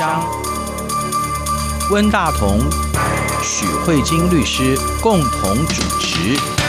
[0.00, 0.24] 张，
[1.90, 2.58] 温大同、
[3.42, 6.59] 许慧晶律师共同主持。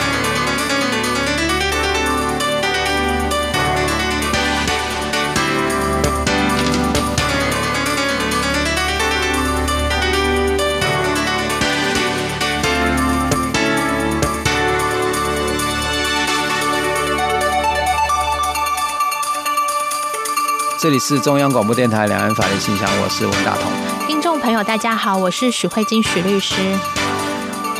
[20.82, 23.70] 这里是中央广播电台两岸法律信箱，我是文大同。
[24.08, 26.56] 听众朋友，大家好，我是许慧金许律师。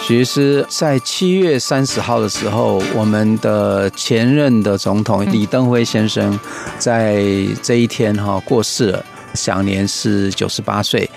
[0.00, 6.38] 许律师在七月三十号的时候，我们的前任的总统李登辉先生
[6.78, 7.24] 在
[7.60, 9.04] 这一天哈过世了。
[9.34, 11.08] 享年是九十八岁。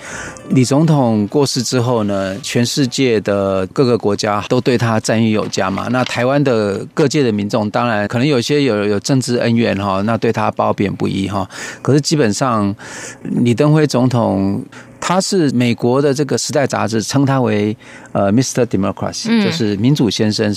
[0.50, 5.88] 李总统过世之后呢，全世界的各个国家都对他赞誉有加嘛。
[5.90, 11.48] 那台湾的各界的民众，当然可能有些有有政治恩怨哈，那对他褒贬不一哈。
[11.82, 12.74] 可是基本上，
[13.22, 14.64] 李登辉总统。
[15.08, 17.74] 他是美国的这个《时代》杂志称他为
[18.10, 18.66] 呃 Mr.
[18.66, 20.52] Democracy，就是民主先生。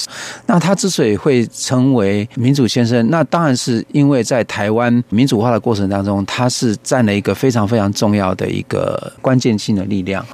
[0.47, 10.25] 那他之所以会成为民主先生，那当然是因为在台湾民主化的过程当中，他是占了一个非常非常重要的一个关键性的力量。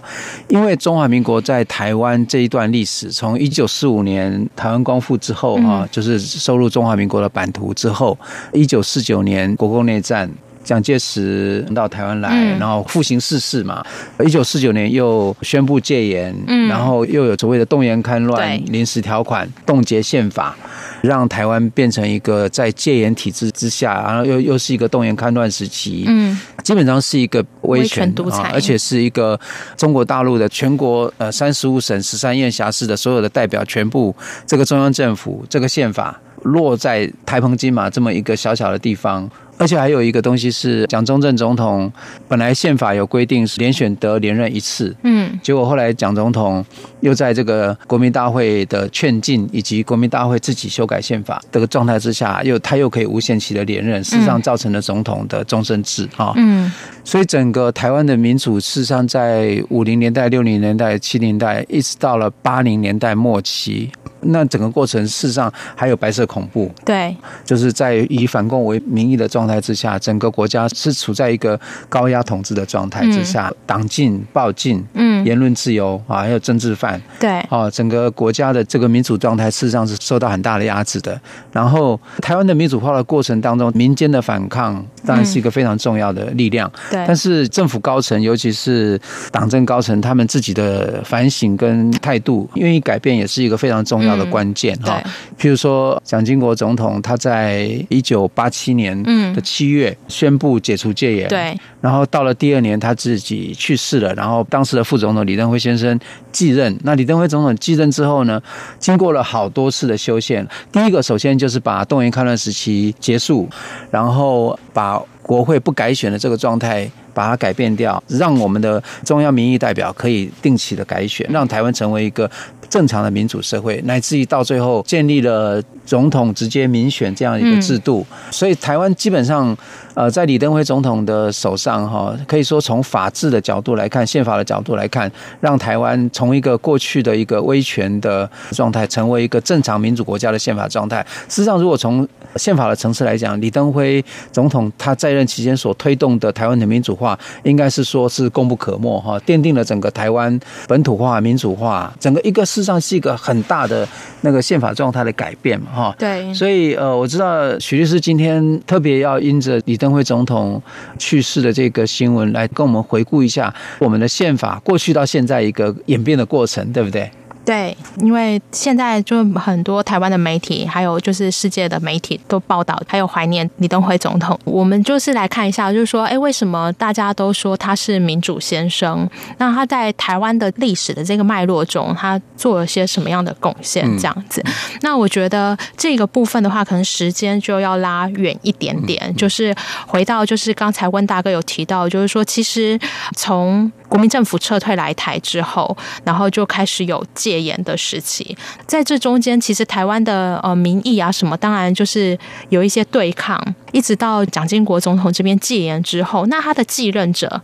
[0.47, 8.17] 因为中华民国在台湾这一段历史，从一九四五年台湾光复之后啊，就是收入中华民国的版图之后，
[8.53, 10.31] 一九四九年国共内战。
[10.65, 13.81] 蒋介石到台湾来，然后复行视事嘛。
[14.25, 16.35] 一九四九年又宣布戒严，
[16.67, 20.57] 然后又有所谓的动员戡乱、临时条款、冻结宪法，
[21.01, 26.05] 让台湾变成一个在戒严体制之下，然后又又是一个动员戡乱时期。
[26.07, 29.39] 嗯，基本上是一个威权独裁，而且是一个
[29.77, 34.15] 中国大陆的全国呃三十五省十三县辖市的所有的代表，全部
[34.47, 39.29] 这个中央政府这个宪法落在台澎金马这么一个小小的地方。
[39.57, 41.91] 而且还有一个东西是，蒋中正总统
[42.27, 46.63] 本来宪法有规定是连选得连任一次，嗯，结果后来蒋总统
[46.99, 56.71] 又在这个国民大会的劝进以及国民大会自己修改宪法这个状态之下，又他又可以无限期的连任，事实上造成了总统的终身制啊，嗯，
[57.03, 63.89] 所以整个台湾的民主事实上在五零年代、六零年代、七零年代，一直到了八零年代末期。
[64.27, 71.57] 那整个过程事实上还有白色恐怖，对，就是在以反共为名义的状态之下，整个国家是处在一个
[71.87, 81.21] 高压统治的状态之下，党禁、报禁，嗯，言论自由啊，还有政治犯，对，啊，整个国家的这个民主状态事实上是受到很大的压制的。
[81.51, 87.05] 然后台湾的民主化的过程当中，民间的反抗当然是一个非常重要的力量，对。
[87.07, 88.99] 但是政府高层，尤其是
[89.31, 94.15] 党政高层，他们自己的反省跟态度愿意改变，也是一个非常重要的。
[94.15, 95.03] 的关键哈，
[95.37, 98.97] 譬如说蒋经国总统，他在一九八七年
[99.35, 105.99] 的七月宣布解除戒严，对，然后到了第二年他自己去世了，然后当时的副总统李登辉先生
[106.31, 106.75] 继任。
[106.83, 108.41] 那李登辉总统继任之后呢，
[108.79, 113.49] 经过了好多次的修宪，第一个首先就是把动员戡乱时期结束，
[113.91, 122.29] 然后把国会不改选的这个状态把它改变掉，让我们的中央民意代表可以定期的改选，让台湾成为一个。
[122.67, 129.55] 正常的民主社会，乃至于到最后建立了总统直接民选这样一个制度，所以台湾基本上，
[129.93, 135.09] 呃，在李登辉总统的手上，哈，可以说从法治的角度来看，宪法的角度来看，
[135.39, 141.05] 让台湾从一个过去的一个威权的状态，成为一个正常民主国家的宪法状态。
[141.29, 153.87] 事实上，如果从宪法的层次来讲，李登辉总统他在任期间所推动的台湾的民主化，应该是说是功不可没，哈，奠定了整个台湾本土化、民主化，整个一个事实上是一个很大的
[154.21, 155.95] 那个宪法状态的改变嘛，哈。
[155.97, 156.33] 对。
[156.33, 160.61] 所以，呃，我知道许律师今天特别要因着李登辉总统
[160.97, 167.09] 去世的这个新闻，来跟我们回顾一下我们的宪法过去到现在一个演变的过程，对不对？
[167.45, 174.37] 对，因为现在就很多台湾的媒体，还有就是世界的媒体都报道，还有怀念李登辉总统。
[174.43, 179.07] 我们就是来看一下，就是说，哎，为什么大家都说他是民主先生？
[179.37, 183.85] 那他在台湾的历史的这个脉络中，他做了些什么样的贡献？
[183.97, 184.43] 这样子。
[184.81, 189.55] 那我觉得这个部分的话，可能时间就要拉远一点点，就是
[189.85, 192.79] 回到就是刚才温大哥有提到，就是说，其实
[193.15, 198.35] 从国民政府撤退来台之后，然后就开始有戒严的时期，
[198.65, 202.17] 在这中间，其实台湾的呃民意啊什么，当然就是
[202.49, 203.39] 有一些对抗，
[203.71, 207.41] 一直到蒋经国总统这边戒严之后，那他的继任者，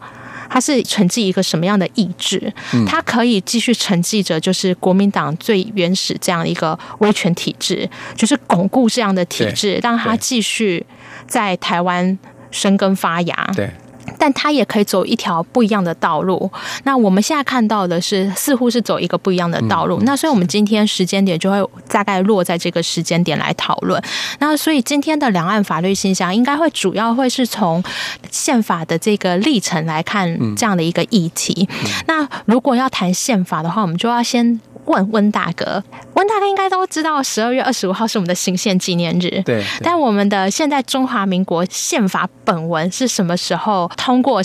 [0.50, 2.52] 他是承继一个什么样的意志？
[2.88, 10.86] 他可以继续承继着就是国民党最原始这样一个威权体制，就是巩固这样的体制，让他继续
[11.28, 12.18] 在台湾
[12.50, 13.52] 生根发芽。
[13.56, 13.70] 对。
[14.18, 16.50] 但他也可以走一条不一样的道路。
[16.84, 20.00] 那我们现在看到的是，似乎是走一个不一样的道路。
[20.04, 24.02] 那所以，我们今天时间点就会大概落在这个时间点来讨论。
[24.40, 27.84] 那所以，今天的两岸法律信箱应该会主要会是从
[28.30, 31.68] 宪法的这个历程来看这样的一个议题。
[32.08, 34.60] 那如果要谈宪法的话，我们就要先。
[34.86, 35.84] 问温大哥，
[36.14, 39.30] 温大哥应该都知道，十二月二十五号是我们的行宪纪念日。
[39.44, 39.64] 对，对。
[39.82, 44.44] 但我们的现在中华民国宪法本文是什么时候通过？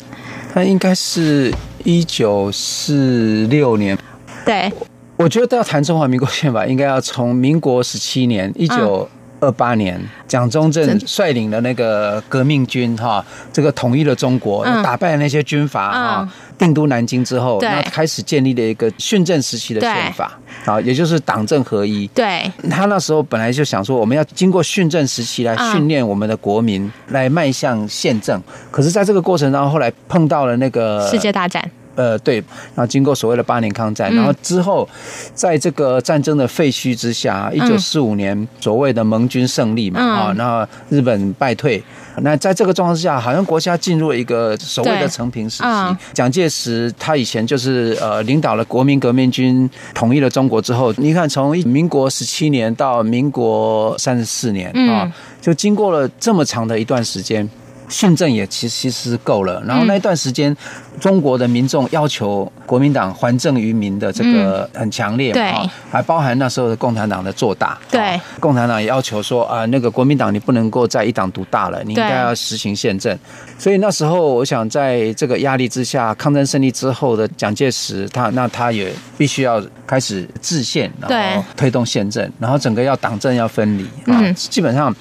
[0.52, 1.52] 它应该是
[1.84, 3.96] 一九四六年。
[4.44, 4.72] 对。
[5.16, 9.08] 我觉得要谈中华民国宪法，应该要从民国十七年一九
[9.40, 16.28] 二八年，蒋中正率领的那个革命军哈，这个统一了中国，打败了那些军阀哈。
[16.58, 22.06] 定都南京之后，那开始建立了一个训政时期的宪法，啊，也就是党政合一。
[22.14, 28.42] 对，他那时候本来就想说，我们要经过训政时期来训练我们的国民，来迈向宪政。
[28.70, 31.70] 可是，在这个过程当中，后来碰到了那个世界大战。
[31.96, 32.36] 呃，对，
[32.74, 34.88] 然后经过所谓的八年抗战，然后之后，
[35.34, 41.82] 在这个战争的废墟之下，一九四五年所谓的盟军胜利嘛，啊，然后日本败退。
[42.20, 45.96] 那在这个状况之下，好像国家进入了一个所谓的成平时期。
[46.14, 55.12] 蒋介石他以前就是呃领导了国民革命军，统一了中国之后，你看从民国十七年到民国三十四年啊，
[55.42, 57.48] 就经过了这么长的一段时间。
[57.88, 60.52] 训政也其实其实够了，然后那一段时间，
[61.00, 73.16] 中国的民众要求国民党还政于民的这个很强烈嘛，对，还包含那时候的共产党的做大，对，共产党也要求说啊，那个国民党你不能够在一党独大了，你应该要实行宪政。
[73.58, 84.94] 所以那时候，我想在这个压力之下，抗战胜利之后的蒋介石，他那他也必须要开始制宪，然后推动宪政，然后整个要党政要分离啊，基本上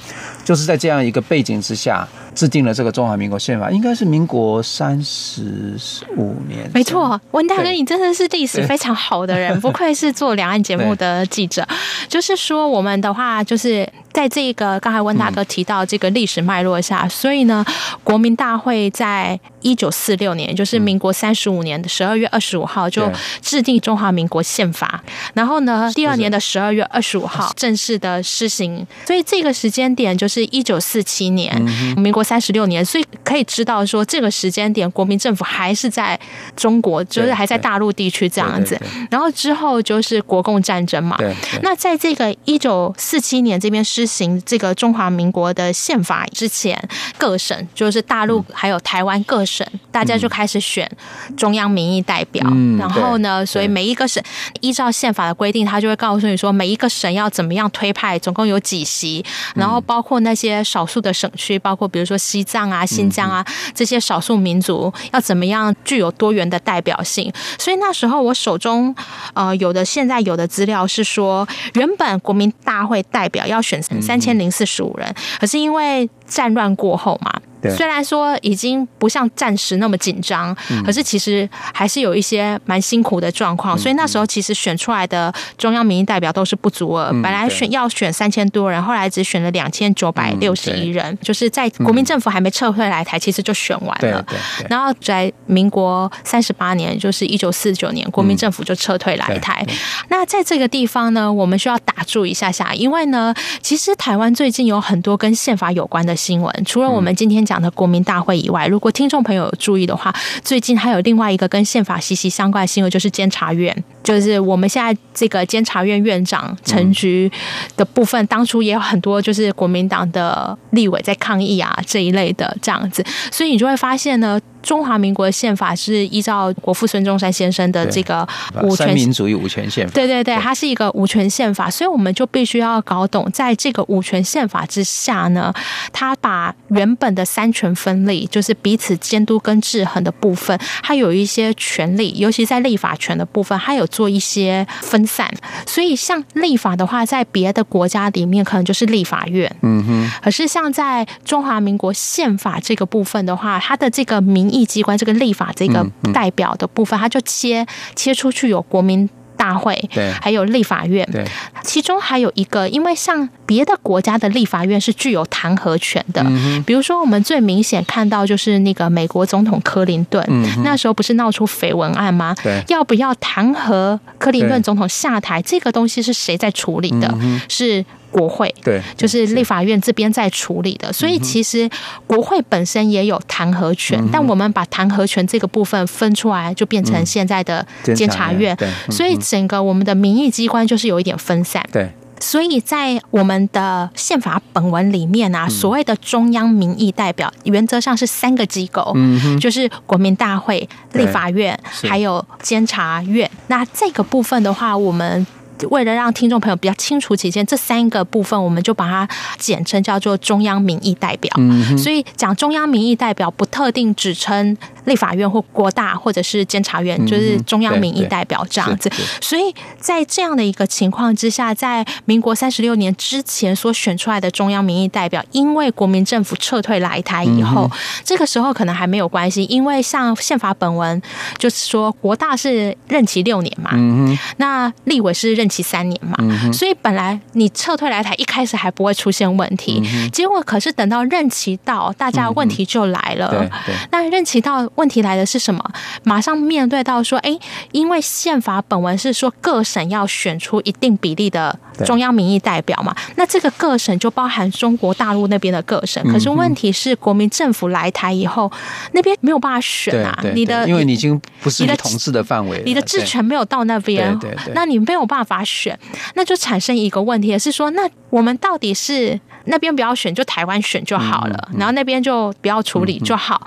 [0.43, 2.07] 就是在这样一个背景之下。
[2.35, 5.77] 制定了这个中华民国宪法，应该是民国三十
[6.15, 6.69] 五年。
[6.73, 11.67] 没错，文大哥，你真的是历史非常好的人，不愧是做两岸节目的记者。
[12.07, 13.87] 就是说，我们的话就是。
[14.15, 17.65] 在这个刚才温大哥提到这个历史脉络下，所以呢，
[18.01, 25.03] 国民大会在一九四六年，就是民国三十五年的十二月二十五号就制定中华民国宪法，
[25.33, 28.87] 然后呢，第二年的十二月二十五号正式的施行。
[29.05, 31.53] 所以这个时间点就是一九四七年，
[31.97, 36.17] 民国三十六年，所以可以知道说这个时间点国民政府还是在
[36.55, 38.79] 中国，就是还在大陆地区这样子。
[39.11, 41.17] 然后之后就是国共战争嘛。
[41.61, 46.77] 那在这个一九四七年这边施行这个中华民国的宪法之前，
[47.17, 50.89] 各省就是大陆还有台湾各省，大家就开始选
[51.37, 52.45] 中央民意代表。
[52.77, 54.21] 然后呢，所以每一个省
[54.59, 59.23] 依照宪法的规定，他就会告诉你说，每一个省要怎么样推派，总共有几席，
[59.55, 67.31] 然后包括那些少数的省区，包括比如说西藏啊、新疆啊这些少数民族，要怎么样具有多元的代表性。
[67.57, 68.93] 所以那时候我手中
[69.33, 73.75] 呃有的现在有的资料是说，原本国民大会代表要选。
[74.01, 77.41] 三千零四十五人，可是因为战乱过后嘛。
[77.69, 83.77] 虽然说已经不像战时那么紧张，可是其实还是有一些蛮辛苦的状况。
[83.77, 94.25] 所以那时候其实选出来的中央民意代表都是不足额，本来选要选三千多人，后来只选了两千九百六十一人，就是在国民政府还没撤退来台，其实就选完了。
[94.69, 99.65] 然后在民国三十八年，就是一九四九年，国民政府就撤退来台。
[100.09, 117.31] 那在这个地方呢，我们需要打住一下下，因为呢，其实台湾最近有很多跟宪法有关的新闻，除了我们今天讲的国民大会以外，如果听众朋友有注意的话，最近还有另外一个跟宪法息息相关的新闻，就是监察院，就是我们现在这个监察院院长陈菊
[117.75, 124.39] 的部分，当初也有很多就是国民党的立委在抗议啊这一类的这样子，所以你就会发现呢。
[124.65, 128.27] 中华民国宪法是依照国父孙中山先生的这个
[128.63, 135.53] 五权三民主义五权宪法，对对对，它是一个五权宪法，所以我们就必须要搞懂，在这个五权宪法之下呢，
[135.93, 145.31] 它把原本的三权分立，就是彼此监督跟制衡的部分，它有一些权利，尤其在立法权的部分，它有做一些分散。
[145.67, 161.25] 所以像立法的话，在别的国家里面可能就是立法院，嗯哼，可是像在中华民国宪法这个部分的话，它的这个民议机关这个立法这个代表的部分，它就切切出去有国民大会，对，还有立法院，对，
[161.61, 166.25] 其中还有一个，因为像别的国家的立法院是具有弹劾权的，
[166.65, 170.25] 比如说我们最明显看到就是那个美国总统克林顿，
[170.63, 172.33] 那时候不是闹出绯闻案吗？
[172.41, 175.41] 对，要不要弹劾克林顿总统下台？
[175.41, 177.13] 这个东西是谁在处理的？
[177.49, 177.85] 是。
[178.15, 180.93] 国会，对，就是立法院这边在处理的。
[180.93, 181.69] 所以其实
[182.07, 188.55] 国会本身也有弹劾权，嗯、但我们把弹劾权这个部分分出来，就变成现在的监察院。
[188.55, 191.61] 对，所以整个我们的民意机关就是有一点分散。
[191.73, 191.91] 对。
[192.21, 203.29] 所以在我们的宪法本文里面啊，所谓的中央民意代表，原则上是三个机构，嗯，就是国民大会、立法院，还有监察院。
[203.47, 205.27] 那这个部分的话，我们。
[205.69, 209.07] 为了让听众朋友比较清楚起见，这三个部分我们就把它
[209.37, 211.33] 简称叫做中央民意代表。
[211.37, 218.91] 嗯，所以讲中央民意代表不特定指称立法院或国大或者是监察院，就是中央民意代表这样子。
[219.21, 227.71] 所以在这样的一个情况之下，在民国三十六年之前所选出来的中央民意代表，因为国民政府撤退来台以后，
[228.03, 231.01] 这个时候可能还没有关系，因为像宪法本文
[231.37, 235.45] 就是说国大是任期六年嘛，嗯，那立委是任。
[235.45, 236.17] 任期三年嘛，
[236.51, 239.79] 所以本来你撤退来台，一开始还不会出现问题，
[240.11, 243.47] 结果可是等到任期到，大家问题就来了。
[243.91, 245.63] 那任期到问题来的是什么？
[246.03, 247.37] 马上面对到说，哎，
[247.71, 256.03] 因为宪法本文是说各省要选出一定比例的中央民意代表嘛，那这个各省就包含中国大陆那边的各省。
[256.11, 258.51] 可是问题是，国民政府来台以后，
[258.91, 264.19] 那边没有办法选啊，你的因为你已经不是你的统治的范围，你的治权没有到那边，
[264.53, 265.35] 那你没有办法。
[265.45, 265.77] 选，
[266.15, 273.45] 那就产生一个问题，是说，那我们到底是那边不要选，就台湾选就好了，然后那边就不要处理就好，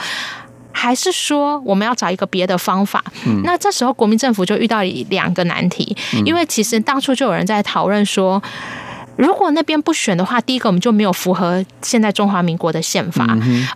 [0.78, 3.02] 还是说我们要找一个别的方法？
[3.42, 4.80] 那这时候国民政府就遇到
[5.10, 8.40] 两个难题，因为其实当初就有人在讨论说，
[9.16, 13.26] 如果那边不选的话，第一个我们就没有符合现在中华民国的宪法，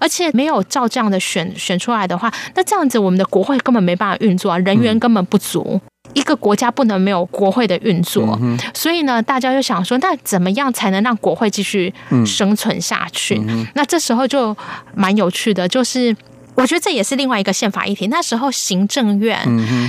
[0.01, 5.81] 而且没有照这样的选选出来的话，那这样子我们的国会根本没办法运作啊，人员根本不足。
[6.15, 8.39] 一个国家不能没有国会的运作，
[8.75, 11.93] 所以呢，大家就想说，那怎么样才能让国会继续
[12.27, 13.41] 生存下去？
[13.75, 14.55] 那这时候就
[14.95, 16.15] 蛮有趣的，就是
[16.55, 18.09] 我觉得这也是另外一个宪法议题。
[18.09, 19.39] 那时候行政院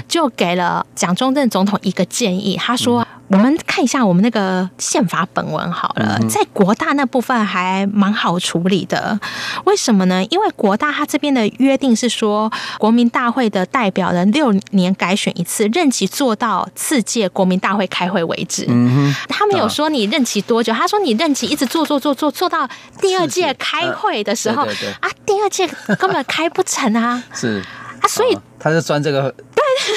[0.07, 3.07] 就给了蒋中正总统一个建议，他说。
[3.33, 9.19] 我们看一下我们那个宪法本文好了，在国大那部分还蛮好处理的。
[9.65, 10.23] 为什么呢？
[10.25, 18.67] 因为国大它这边的约定是说，国民大会的代表人六年改选一次，任期做到次届国民大会开会为止。
[18.69, 22.69] 嗯，他没有说你任期多久，他说你任期一直做做做做做到
[23.01, 24.63] 第二届开会的时候
[24.99, 27.23] 啊，第二届根本开不成啊。
[27.33, 27.63] 是
[28.03, 29.33] 啊，所以他是钻这个。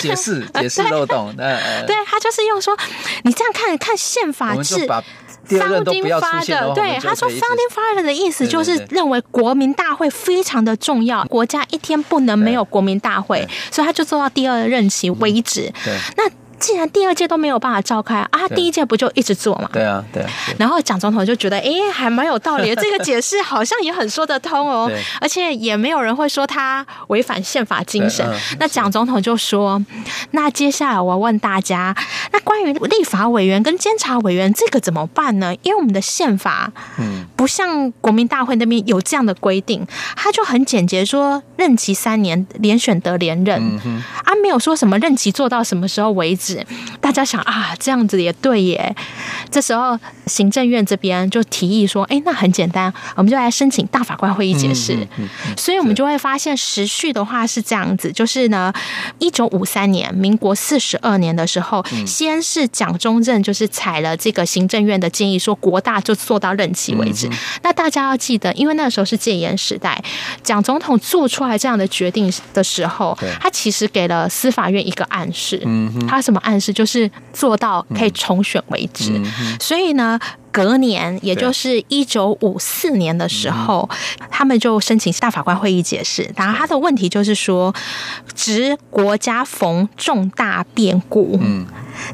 [0.00, 1.44] 解释 解释漏洞，对，
[1.86, 2.76] 对他就是用说，
[3.24, 4.74] 你这样看看宪法是
[5.46, 15.70] founding father，对，他说 founding father 的意思就是认为国民大会非常的重要，国家一天不能没有国民大会，所以他就做到第二任期为止。
[16.16, 16.24] 那。
[16.58, 19.68] 既然第二届都没有办法召开啊，他第一届不就一直做嘛？
[19.72, 20.30] 对啊，对啊。
[20.58, 24.90] 然后蒋总统就觉得，哎，还蛮有道理的，这个解释好像也很说得通哦。
[25.20, 28.26] 而且也没有人会说他违反宪法精神。
[28.58, 29.82] 那蒋总统就说，
[30.30, 31.94] 那接下来我要问大家，
[32.32, 35.54] 那关于立法委员跟监察委员这个怎么办呢？
[35.62, 39.86] 因为我们的宪法，嗯，不像国民大会那边有这样的规定，
[40.16, 43.60] 他就很简洁说，任期三年，连选得连任，
[44.24, 46.45] 啊，没有说什么任期做到什么时候为止。
[47.00, 48.94] 大家想啊，这样子也对耶。
[49.50, 54.94] 这时候行政院这边就提议说：“哎，那很简单，我们就来申请大法官会议解释。
[54.94, 58.72] 嗯”嗯嗯、所以，我们就会发现时序的话是这样子，就是呢，
[59.18, 67.30] 一九五三年，民国四十二年的时候，嗯、先是蒋中正就是采了这个行政院的建议，说国大就做到任期为止。
[67.62, 70.02] 那大家要记得，因为那个时候是戒严时代，
[70.42, 75.62] 蒋总统做出来这样的决定的时候，他其实给了司法院一个暗示。
[75.64, 76.35] 嗯，他什么？
[76.38, 79.12] 暗示就是做到可以重选为止，
[79.60, 80.18] 所以呢，
[80.50, 83.88] 隔年也就是一九五四年的时候，
[84.20, 86.30] 嗯、他们就申请大法官会议解释。
[86.36, 87.74] 然后他的问题就是说，
[88.34, 91.66] 值国家逢重大变故，嗯。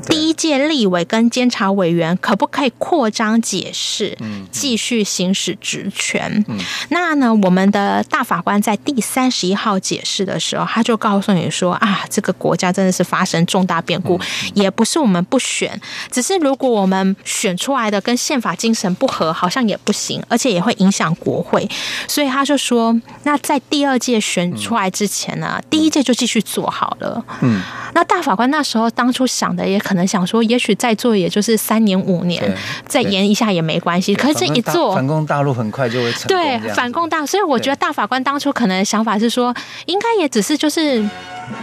[0.08, 4.16] 第一届立委跟监察委员可不可以扩张解释，
[4.50, 6.44] 继续行使职权？
[6.90, 15.80] 那呢，我们的大法官在第三十一号解释的时候，他就告诉你说啊，这个国家真的是发生重大变故，嗯、也不是我们不选，
[16.10, 21.68] 只是如果我们选出来的跟宪法精神不合，好像也不行，而且也会影响国会。
[22.06, 22.94] 所以他就说，
[23.24, 27.24] 那在第二届选出来之前呢，嗯、第一届就继续做好了。
[27.40, 27.60] 嗯，
[27.94, 29.62] 那大法官那时候当初想的。
[29.72, 34.14] 也可能想说，也许再做也就是三年五年，再延一下也没关系。
[34.14, 36.28] 可是这一做，反攻大陆很快就会成功。
[36.28, 39.54] 对，反攻大陆，所以我觉得大法官当初可能想法是说，
[39.86, 41.02] 应该也只是就是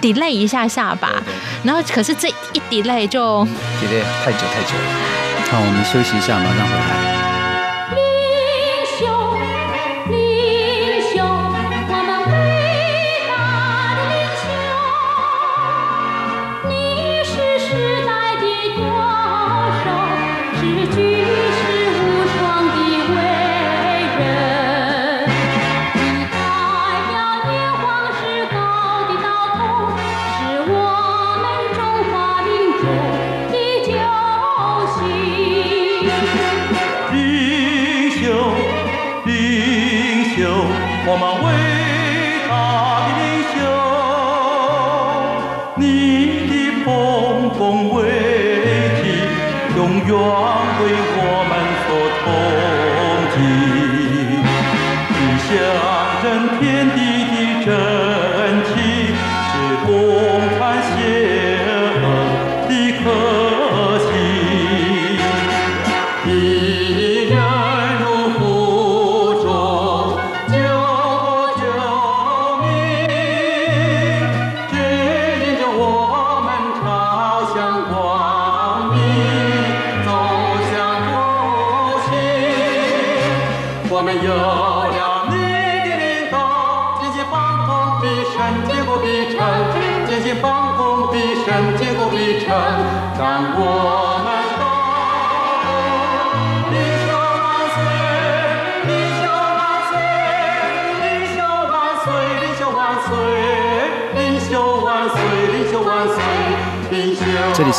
[0.01, 1.23] delay 一下下吧。
[1.63, 5.49] 然后，可是这一 delay 就 delay 太久太久了。
[5.49, 7.08] 好，我们休息一下，马上回来。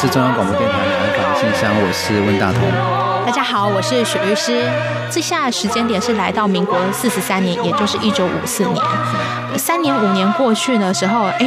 [0.01, 2.63] 是中央广播电台两岸法律信箱，我是温大同。
[3.27, 4.67] 大家好，我是许律师。
[5.11, 8.83] 接下来时间点是来到民国四十三年，也就是一九五四年。
[9.59, 11.47] 三年五年过去的时候，哎，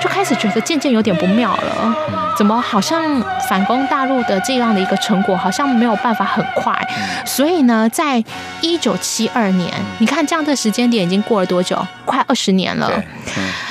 [0.00, 1.94] 就开始觉得渐渐有点不妙了。
[2.36, 6.76] 怎么好像反攻大陆的这样的一个成果，好像没有办法很快？
[7.24, 8.20] 所以呢，在
[8.62, 11.80] 一九七二年，你看这样的时间点已经过了多久？
[12.04, 12.90] 快二十年了。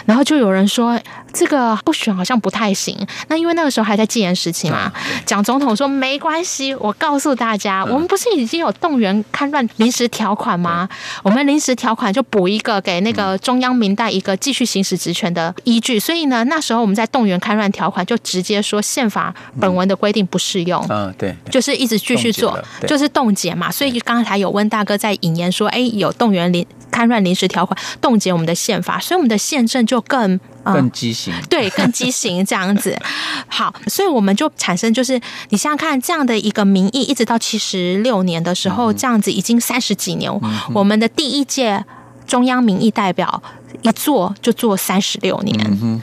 [0.05, 0.97] 然后就有人说。
[1.33, 2.97] 这个不选好像不太行，
[3.27, 4.91] 那因为那个时候还在戒严时期嘛。
[5.25, 10.87] 蒋总统说没关系，我告诉大家，我们不是已经有动员戡乱临时条款吗？
[11.23, 15.99] 我们临时条款就补一个给那个中央民代一个继续行使职权的依据。
[15.99, 20.85] 所以呢，那时候我们在动员戡乱条款就直接说宪法本文的规定不适用。
[20.89, 23.71] 嗯，对，就是一直继续做，就是冻结嘛。
[23.71, 30.39] 所以刚才有温大哥在引言说，哎，有动员临戡乱临时条款冻结我们的宪法，所以我们的宪政就更。
[30.63, 32.97] 更畸形，嗯， 对，更畸形这样子。
[33.47, 35.19] 好，所以我们就产生，就是
[35.49, 40.31] 你想想看，这样的一个民意，一直到七十六年的时候，这样子已经三十几年，
[40.73, 41.83] 我们的第一届
[42.27, 43.41] 中央民意代表
[43.81, 46.01] 一做就做三十六年。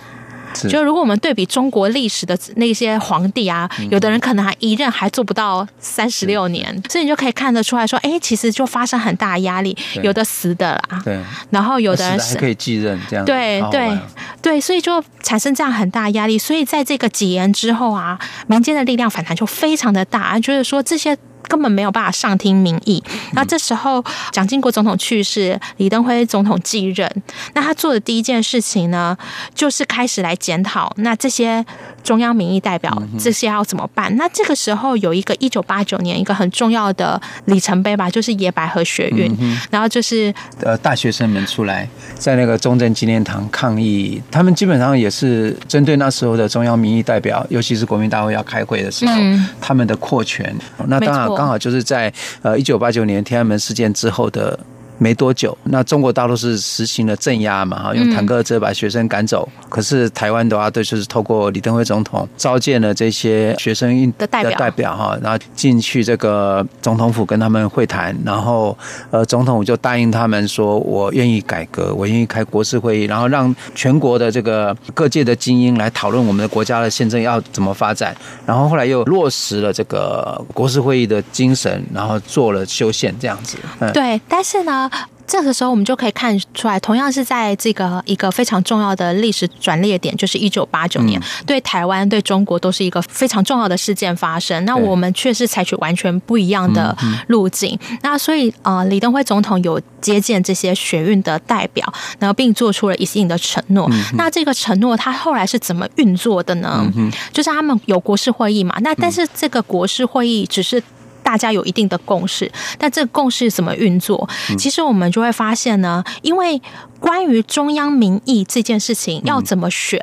[0.68, 11.18] 就如果我们对比中国历史的那些皇帝啊，有的人可能还一任还做不到三十六年，所以你就可以看得出来说，哎，其实就发生很大压力，有的死的啦，对，
[11.50, 13.98] 然后有的人还可以继任这样，对对
[14.42, 21.16] 对，所以就产生这样很大压力，所以在这个几年之后啊，民间的力量反弹就非常的大，就是说这些。
[21.48, 23.02] 根本没有办法上听民意。
[23.32, 27.10] 那这时候，蒋经国总统去世，李登辉总统继任。
[27.54, 29.16] 那他做的第一件事情呢，
[29.54, 31.64] 就是开始来检讨，那这些
[32.08, 34.16] 中央民意代表这些要怎么办？
[34.16, 39.30] 那这个时候有一个一九八九年一个很重要的里程碑吧，就是野百合学运。
[39.70, 49.12] 然后就是呃，大学生们出来在那个中正纪念堂抗议，他们基本上也是针对那时候的中央民意代表，尤其是国民大会要开会的时候，
[49.60, 50.56] 他们的扩权。
[50.86, 51.28] 那当然。
[51.36, 54.58] 刚好就是在呃一九八九年天安门事件之后的。
[54.98, 59.48] 没多久，那中国大陆是实行了镇压嘛，哈，用坦克车把学生赶走。
[59.62, 68.76] 嗯、可是台湾的话，对，就是透过李登辉总统召见了这些学生的代表，哈，然后进去这个总统府跟他们会谈，然后
[69.10, 78.16] 呃，总统就答应他们说，我愿意改革，我愿意开国事会议，然后让全国的这个各界的精英来讨论我们的国家的宪政要怎么发展。
[78.44, 83.56] 然后后来又落实了这个国事会议的精神，然后做了修宪这样子。
[83.78, 84.87] 嗯，对，但是呢。
[85.26, 94.64] 这个时候，我们就可以看出来，同样是在这个一个非常重要的历史转捩点，就是一九八九年，对台湾、对中国都是一个非常重要的事件发生。
[94.64, 96.96] 那我们却是采取完全不一样的
[97.26, 97.78] 路径。
[98.00, 103.86] 那所以，呃，李登辉总统有接见这些学运的代表，然后并做出了一定的承诺。
[104.14, 106.90] 那这个承诺，他后来是怎么运作的呢？
[107.34, 108.74] 就是他们有国事会议嘛。
[108.80, 110.82] 那但是这个国事会议只是。
[111.28, 114.26] 大家有一定的共识，但这个共识怎么运作？
[114.56, 116.58] 其实我们就会发现呢，因为
[116.98, 120.02] 关于中央民意这件事情要怎么选，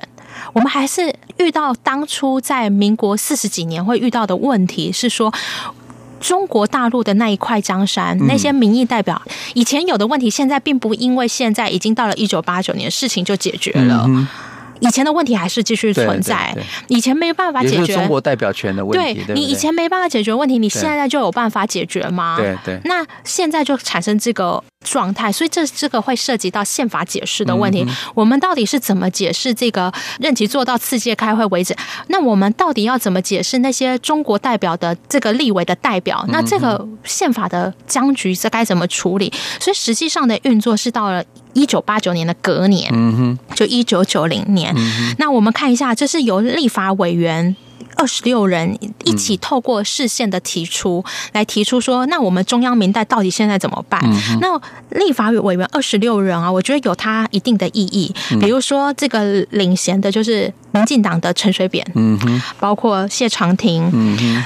[0.54, 5.34] 我们还是遇到当初在民国四十几年会遇到的问题是说，
[6.20, 9.20] 中国大陆的那一块江山，那些民意代表
[9.56, 14.08] 以前有的问题，现在并不因为现在已经到了一九八九年，事情就解决了。
[14.80, 16.56] 以前的问题还是继续存在，
[16.88, 19.24] 以前没办法解决中国代表权的问题。
[19.26, 22.36] 对，你以前没办法解决问题，你现在就有办法解决吗？
[22.38, 22.80] 对对。
[22.86, 27.86] 那现在就产生这个状态，所以这这个会涉及到宪法解释的问题。
[28.14, 31.76] 我们到底是怎么解释这个任期做到次届开会为止？
[32.08, 36.26] 那我们到底要怎么解释那些中国代表的这个立委的代表？
[36.30, 39.32] 那这个宪法的僵局是该怎么处理？
[39.60, 41.24] 所以实际上的运作是到了。
[41.56, 44.72] 一九八九年的隔年，嗯哼，就一九九零年。
[44.78, 47.56] 嗯、那我们看一下，这是由立法委员。
[47.98, 54.02] 二十六人一起透过视线的提出、嗯、来提出说，那我们中央民代到底现在怎么办？
[54.04, 58.14] 嗯、那立法委员二十六人啊，我觉得有他一定的意义。
[58.34, 64.44] 嗯、比如说，这个领衔的就是民进党的陈水扁，嗯哼，包括谢长廷，嗯哼。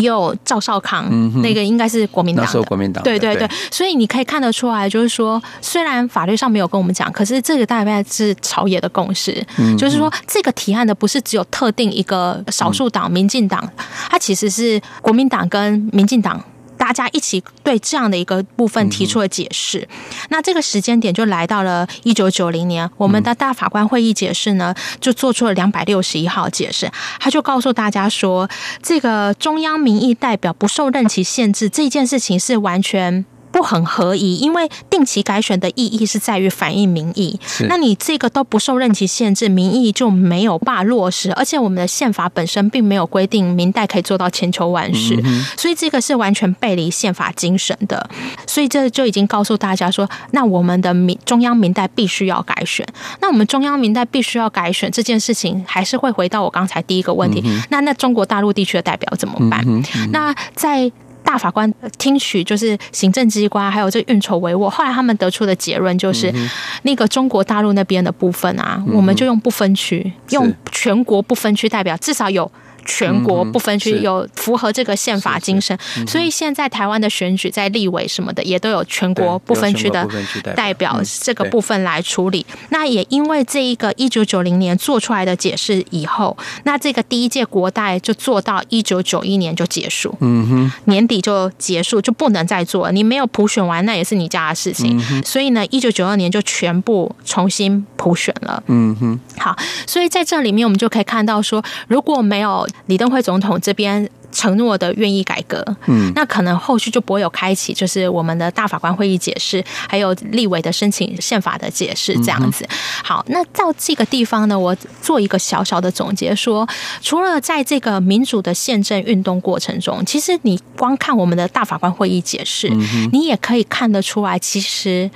[0.00, 13.68] 也有赵少康，嗯、那个应该是国民党那时候，国民党对对对，对，所以你可以看得出来，就是说，虽然法律上没有跟我们讲，可是这个大概是朝野的共识，嗯、就是说，这个提案的不是只有特定一个少数党，民进党，
[14.10, 16.42] 它其实是国民党跟民进党。
[16.82, 19.88] 大家一起对这样的一个部分提出了解释，
[20.30, 26.90] 那这个时间点就来到了一九九零年，我们的大法官会议解释呢，就做出了两百六十一号解释，
[27.20, 28.50] 他就告诉大家说，
[28.82, 33.24] 这个中央民意代表不受任期限制这件事情是完全。
[33.52, 37.38] 不很合宜，因为定期改选的意义是在于反映民意。
[37.68, 41.30] 那你这个都不受任期限制，民意就没有办法落实。
[41.34, 48.08] 而且我们的宪法本身并没有规定民代可以做到千秋万世，嗯、所以这个是完全背离宪法精神的。
[48.46, 52.86] 所以这就已经告诉大家说，那我们的民中央民代必须要改选。
[53.20, 57.42] 那我们中央民代必须要改选这件事情，还是会回到我刚才第一个问题。
[57.44, 59.62] 嗯、那那中国大陆地区的代表怎么办？
[60.10, 60.90] 那在。
[61.24, 64.68] 大法官听取就是行政机关，还有这运筹帷幄。
[64.68, 66.48] 后来他们得出的结论就是，嗯、
[66.82, 72.50] 那个中国大陆那边的部分啊，嗯、我们就用不分区，用全国不分区代表，至少有。
[72.84, 80.08] 全国不分区有符合这个宪法精神，所以现在台湾的选举在立委什么的也都有全国不分区的
[80.54, 82.44] 代表这个部分来处理。
[82.70, 92.92] 那也因为这一个一九九零年做出来的解释以后，那这个第一届国代就做到一九九一年就结束，嗯哼，年底就结束就不能再做了。
[92.92, 95.00] 你没有普选完，那也是你家的事情。
[95.24, 98.62] 所以呢，一九九二年就全部重新普选了。
[98.66, 112.66] 嗯哼，好，所以在这里面我们就可以看到说，如果没有李登辉总统这边承诺的愿意改革，嗯，那可能后续就不会有开启，就是我们的大法官会议解释，还有立委的申请宪法的解释这样子。
[113.04, 116.66] 好，那到这个地方呢，我做一个小小的总结，说
[117.02, 122.70] 除了在这个民主的宪政运动过程中，其实你光看我们的大法官会议解释，
[123.12, 125.10] 你也可以看得出来，其实。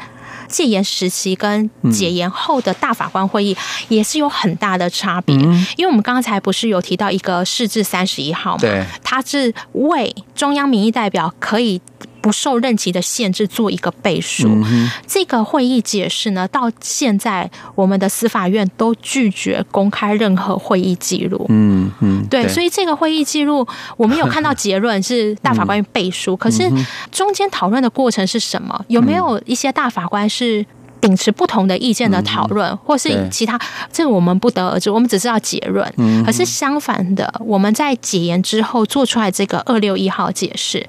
[0.48, 3.56] 戒严时期跟解严后的大法官会议
[3.88, 5.34] 也是有很大的差别，
[5.76, 11.80] 因为我们刚才不是有提到一个释字三十一号嘛，对，它是为中央民意代表可以。
[12.26, 21.46] 不受任期的限制做一个背书，嗯、这个会议解释呢，到现在我们的司法院都拒绝公开任何会议记录。
[21.48, 23.64] 嗯嗯，对，所以这个会议记录
[23.96, 26.68] 我们有看到结论是大法官背书，嗯、可是
[27.12, 28.84] 中间讨论的过程是什么？
[28.88, 30.66] 有没有一些大法官是
[30.98, 33.56] 秉持不同的意见的讨论，嗯、或是其他？
[33.92, 35.88] 这个我们不得而知，我们只知道结论。
[35.96, 40.84] 嗯，可是相反的，我们在解严之后做出来这个二六一号解释。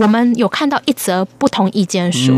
[0.00, 2.32] 我们有看到一则不同意见书。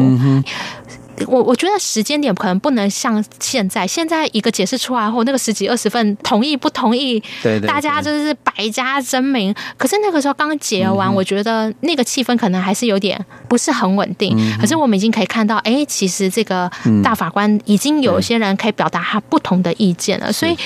[1.27, 9.55] 我我觉得时间点可能不能像现在，现在一个解释出来后，那个十几二十份同意不同意，对，对，对，大家就是百家争鸣。
[9.77, 14.35] 可是那个时候刚解完，嗯、我觉得那个气氛可能还是有点不是很稳定。
[14.38, 16.70] 嗯、可是我们已经可以看到，哎，其实这个
[17.05, 20.27] 大法官已经有些人可以表达他不同的意见了。
[20.29, 20.57] 嗯、所以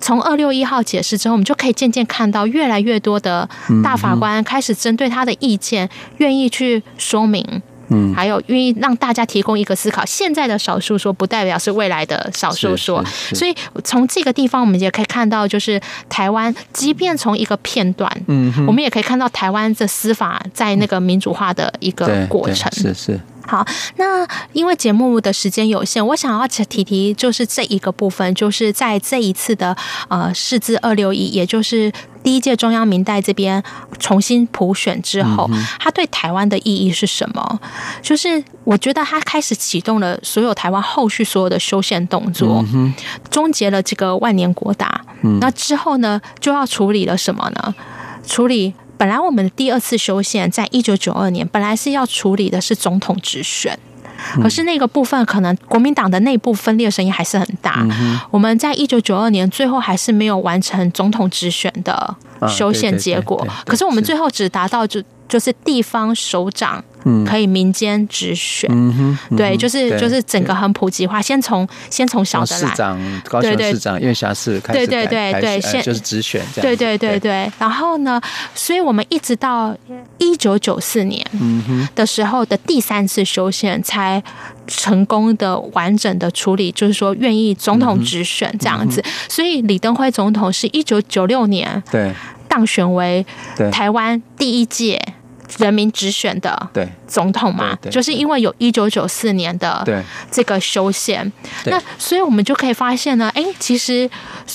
[0.00, 3.48] 从二六一号解释之后，我们就可以渐渐看到越来越多的
[3.82, 5.88] 大法官开始针对他的意见，
[6.18, 7.44] 愿意去说明。
[7.88, 10.04] 嗯，还有愿意让大家提供一个思考。
[10.04, 22.70] 现在的少数说不代表是未来的少数说，所以从这个地方我们也可以看到，就是台湾，即便从一个片段，嗯，我们也可以看到台湾的司法在那个民主化的一个过程。
[22.72, 23.20] 是是。
[23.46, 23.64] 好，
[23.96, 29.76] 那因为节目的时间有限，我想要提提就是这一个部分，就是在这一次的
[30.08, 33.62] 呃释字二六一，也就是第一届中央民代这边
[33.98, 37.60] 重新普选之后，它对台湾的意义是什么？
[38.02, 42.64] 就是我觉得它开始启动了所有台湾后续所有的修宪动作，
[43.30, 45.00] 终结了这个万年国大。
[45.40, 47.74] 那之后呢，就要处理了什么呢？
[48.26, 48.74] 处理。
[48.98, 53.78] 本来我们的第二次修宪在一九九二年，本来是要处理的是总统直选，
[54.42, 57.86] 可是那个部分可能国民党的内部分裂声音还是很大。
[58.30, 62.16] 我们在一九九二年最后还是没有完成总统直选的
[62.48, 66.84] 修宪结果，可是我们最后只达到就就是地方首长。
[67.24, 77.48] 可以民间直选，嗯哼，对，就是就是整个很普及化，先从先从小的来，市长、高雄市长、院辖市开始，对对对对，先就是直选这样，对对对对。
[77.60, 78.20] 然后呢，
[78.56, 79.72] 所以我们一直到
[80.18, 81.24] 一九九四年
[81.94, 84.20] 的时候的第三次修宪，才
[84.66, 89.00] 成功的完整的处理，就是说愿意总统直选这样子。
[89.28, 92.12] 所以李登辉总统是一九九六年对
[92.56, 93.24] 当选为
[93.70, 94.98] 台湾第一届。
[95.58, 96.68] 人民直选的
[97.06, 99.86] 总统嘛，就是因为有一九九四年的
[100.28, 101.32] 这个修宪，
[101.66, 104.10] 那所以我们就可以发现呢，哎，其实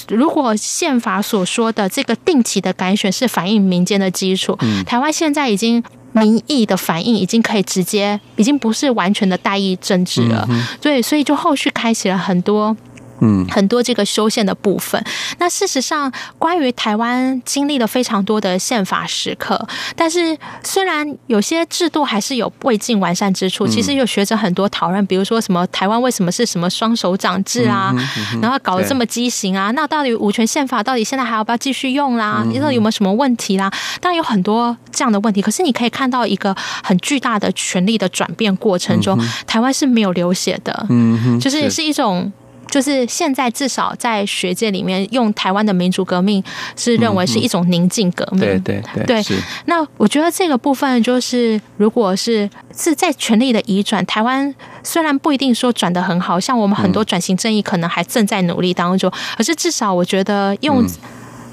[0.10, 10.46] 如果宪法所说的这个定期的改选是反映民间的基础，台湾现在已经民意的反应已经可以直接，已经不是完全的代议政治了，
[10.82, 12.76] 对，所以就后续开启了很多。
[13.22, 15.04] 嗯，很多这个修宪的部分。
[15.38, 27.94] 那事实上，关于台湾经历了非常多的宪法时刻，但是虽然有些制度还是有未尽完善之处，其实有学者很多讨论，比如说什么台湾为什么是什么双手掌制啊，
[28.42, 29.72] 然后搞得这么畸形啊？
[29.72, 32.44] 那到底五权宪法到底现在还要不要继续用啦？
[32.46, 33.72] 你说有没有什么问题啦？
[34.00, 35.42] 当然有很多这样的问题。
[35.42, 42.32] 可是你可以看到一个很巨大的权力的转变过程中，台湾是没有流血的，嗯，就是是一种。
[42.72, 46.44] 就是现在，至少在学界里面，用台湾的民主革命
[46.76, 48.40] 是认为是一种宁静革命。
[48.40, 49.38] 对对对，对。
[49.66, 60.84] 那我觉得这个部分就是，如果是是在权力的移转，台湾虽然不一定说转的很好，像我们很多转型正义可能还正在努力当中，可是至少我觉得用。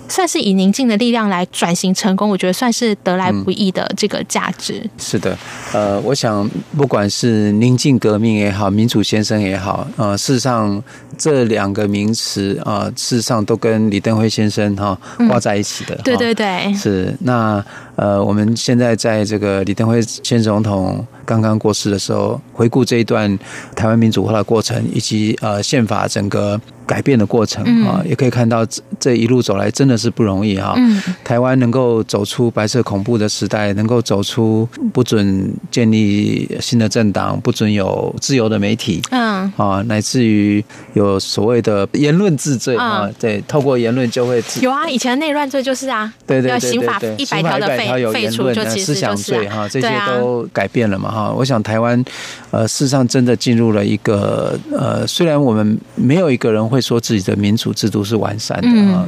[0.09, 4.81] 算是以宁静的力量来转型成功，我觉得算是得来不易的这个价值。
[4.85, 5.37] 嗯、是的，
[5.73, 10.83] 呃，我想不管是宁静革命也好，民主先生也好，呃，事实上
[11.17, 15.95] 这两个名词啊、呃，事实上都跟李登辉先生哈挂在一起的。
[15.95, 17.65] 嗯、对对对，是那
[17.97, 23.39] 呃，我们现在在这个李登辉前总统刚刚过世的时候，回顾这一段
[23.75, 26.61] 台湾民主化的过程，以及呃宪法整个。
[26.89, 28.67] 改变的过程啊，也可以看到
[28.99, 30.75] 这一路走来真的是不容易啊。
[31.23, 51.31] 台湾能够走出白色恐怖的时代，能够走出不准建立新的政党，不准有自由的媒体，嗯啊，乃至于有所谓的言论治罪啊，对，透过言论就会有啊，以前内乱罪就是啊，对对对对，刑法一百条的废废除就其实思想罪哈，这些都改变了嘛哈。
[51.37, 52.03] 我想台湾
[52.51, 56.78] 呃，事实上真的进入了一个呃，虽然我们没有一个人会。
[56.79, 59.05] 会说自己的民主制度是完善的啊，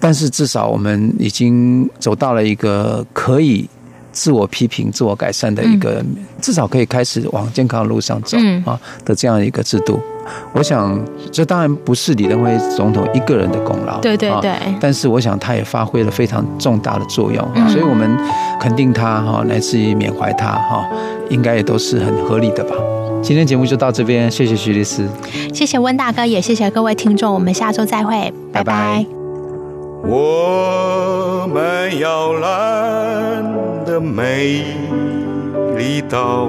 [0.00, 3.68] 但是至少我们已经走到了一个可以
[4.12, 6.02] 自我批评、自我改善的一个，
[6.40, 10.00] 至少可以开始往健康的路上走啊的这样一个制度。
[10.54, 10.98] 我想，
[11.30, 18.10] 这当然不是李登辉总统一个人的功劳，对对对，但是我想他也发挥了非常重大的作用，所以我们
[18.58, 20.88] 肯定他哈，来自于缅怀他哈，
[21.28, 22.74] 应该也都是很合理的吧。
[23.26, 25.04] 今天节目就到这边，谢谢徐律师，
[25.52, 29.04] 谢谢温大哥，也谢谢各位听众，我们下周再会，拜拜。
[30.04, 33.42] 我们摇篮
[33.84, 34.62] 的美
[35.76, 36.48] 丽岛，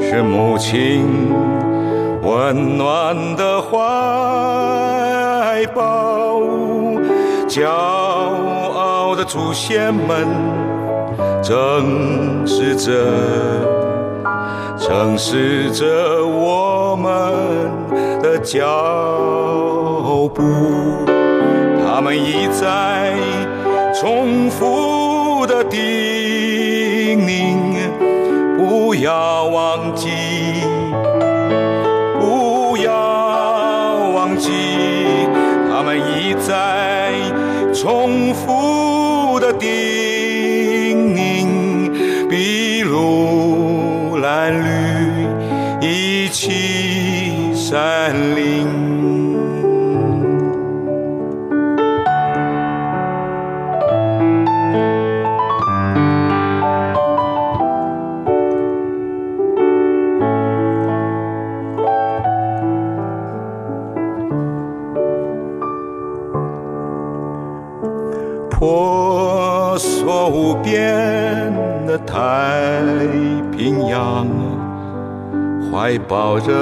[0.00, 1.04] 是母亲
[2.22, 3.76] 温暖的怀
[5.74, 6.40] 抱，
[7.46, 10.26] 骄傲的祖先们
[11.42, 13.95] 正视着。
[14.78, 17.10] 城市着我们
[18.22, 18.66] 的脚
[20.28, 20.42] 步，
[21.84, 23.14] 他们一再
[23.94, 25.80] 重复的叮
[27.18, 27.74] 咛，
[28.58, 30.10] 不要忘记，
[32.20, 32.92] 不要
[34.14, 34.50] 忘记，
[35.70, 37.12] 他们一再
[37.72, 40.05] 重复的叮。
[47.68, 48.64] 山林。
[68.48, 71.52] 婆娑无边
[71.84, 72.62] 的太
[73.50, 74.28] 平洋，
[75.68, 76.52] 怀抱着。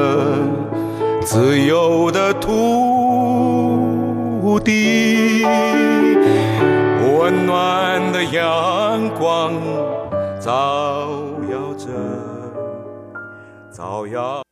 [1.24, 2.60] 自由的土
[4.60, 5.42] 地，
[7.18, 9.54] 温暖的阳光
[10.38, 11.08] 照
[11.50, 11.88] 耀着，
[13.72, 14.43] 照耀。